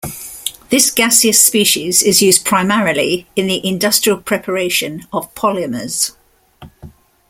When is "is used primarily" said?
2.01-3.27